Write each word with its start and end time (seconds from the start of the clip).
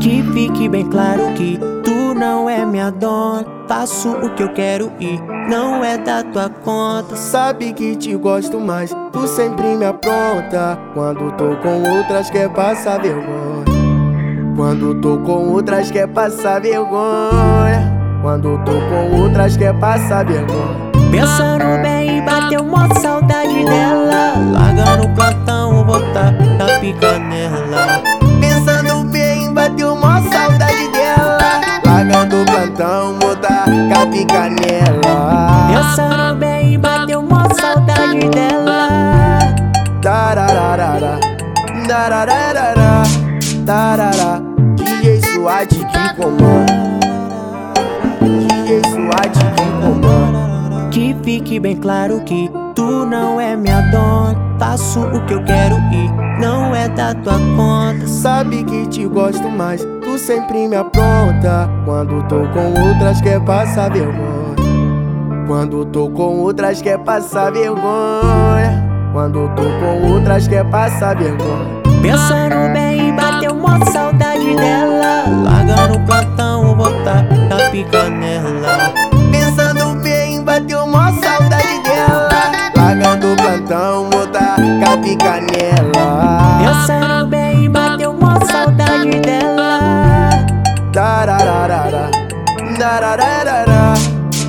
Que 0.00 0.22
fique 0.32 0.68
bem 0.70 0.88
claro 0.88 1.34
que 1.34 1.58
tu 1.84 2.14
não 2.14 2.48
é 2.48 2.64
minha 2.64 2.90
dona. 2.90 3.44
Faço 3.68 4.10
o 4.10 4.30
que 4.34 4.42
eu 4.42 4.54
quero 4.54 4.90
e 4.98 5.18
não 5.50 5.84
é 5.84 5.98
da 5.98 6.22
tua 6.22 6.48
conta. 6.48 7.14
Sabe 7.14 7.74
que 7.74 7.94
te 7.96 8.16
gosto 8.16 8.58
mais, 8.58 8.90
tu 9.12 9.26
sempre 9.26 9.76
me 9.76 9.84
apronta. 9.84 10.78
Quando 10.94 11.30
tô 11.32 11.56
com 11.56 11.82
outras, 11.98 12.30
quer 12.30 12.48
passar 12.48 13.02
vergonha. 13.02 13.71
Quando 14.56 14.94
tô 15.00 15.18
com 15.18 15.50
outras, 15.50 15.90
quer 15.90 16.06
passar 16.08 16.60
vergonha. 16.60 17.90
Quando 18.20 18.58
tô 18.64 18.72
com 18.72 19.22
outras, 19.22 19.56
quer 19.56 19.74
passar 19.74 20.24
vergonha. 20.24 20.92
Pensando 21.10 21.82
bem 21.82 22.24
bateu 22.24 22.60
uma 22.62 22.88
saudade 22.94 23.64
dela. 23.64 24.34
Larga 24.52 24.96
no 24.96 25.08
plantão, 25.14 25.84
botar 25.84 26.34
a 26.58 26.80
pica 26.80 27.18
nela. 27.18 28.02
Pensando 28.40 29.04
bem, 29.10 29.52
bateu 29.52 29.94
uma 29.94 30.20
saudade 30.22 30.88
dela. 30.88 31.38
Larga 31.84 32.24
no 32.24 32.44
plantão, 32.44 33.18
botar 33.18 33.64
a 33.64 34.06
pica 34.06 34.48
nela. 34.50 35.68
Pensando 35.68 36.36
bem 36.36 36.78
bateu 36.78 37.20
uma 37.20 37.48
saudade 37.54 38.28
dela. 38.30 38.88
Tararara, 40.00 41.18
tararara, 41.86 43.02
tararara. 43.62 44.42
DJ 44.76 45.20
SWAT 45.22 45.68
que 45.68 46.14
comanda. 46.16 46.72
DJ 48.20 48.82
SWAT 48.90 49.38
que 49.56 49.86
comanda. 49.86 50.88
Que 50.90 51.16
fique 51.22 51.58
bem 51.58 51.76
claro 51.76 52.20
que 52.20 52.50
tu 52.74 53.06
não 53.06 53.40
é 53.40 53.56
minha 53.56 53.80
dona. 53.90 54.40
Faço 54.58 55.00
o 55.00 55.24
que 55.26 55.34
eu 55.34 55.42
quero 55.44 55.76
e 55.92 56.40
não 56.40 56.74
é 56.74 56.88
da 56.88 57.14
tua 57.14 57.38
conta. 57.56 58.06
Sabe 58.06 58.62
que 58.64 58.86
te 58.86 59.06
gosto 59.06 59.48
mais, 59.48 59.84
tu 60.02 60.18
sempre 60.18 60.68
me 60.68 60.76
apronta. 60.76 61.68
Quando 61.84 62.22
tô 62.28 62.46
com 62.48 62.88
outras, 62.88 63.20
quer 63.20 63.40
passar 63.40 63.90
vergonha. 63.90 64.52
Quando 65.46 65.84
tô 65.86 66.08
com 66.10 66.40
outras, 66.40 66.80
quer 66.80 66.98
passar 66.98 67.52
vergonha. 67.52 68.88
Quando 69.12 69.48
tô 69.54 69.62
com 69.62 70.12
outras, 70.12 70.46
quer 70.46 70.64
passar 70.70 71.16
vergonha. 71.16 71.82
Pensando 72.00 72.61
canela. 77.84 78.92
Pensando 79.30 79.94
bem, 80.02 80.42
bateu 80.42 80.86
mó 80.86 81.10
saudade 81.20 81.82
dela. 81.82 82.28
Pagando 82.74 83.32
o 83.32 83.36
plantão, 83.36 84.10
botar 84.10 84.56
capa 84.84 85.06
e 85.06 85.16
canela. 85.16 86.58
Pensando 86.64 87.26
bem, 87.26 87.70
bateu 87.70 88.12
mó 88.14 88.38
saudade 88.44 89.20
dela. 89.20 89.80
Tarararara 90.92 92.10
Tarararara 92.78 93.94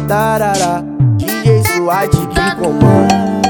Tarará 0.08 0.84
DJ 1.18 1.64
Suade 1.64 2.18
que 2.18 2.56
comanda. 2.56 3.42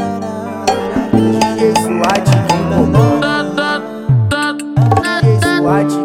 DJ 1.14 1.74
Suade 1.82 2.32
que 2.48 2.58
comanda. 2.76 3.82
DJ 5.22 5.58
Suade 5.58 6.03